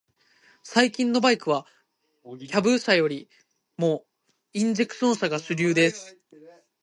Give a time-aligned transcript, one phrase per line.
[0.63, 1.67] 最近のバイクは、
[2.23, 3.29] キャブ車より
[3.77, 4.03] も
[4.51, 6.17] インジェクション車が主流です。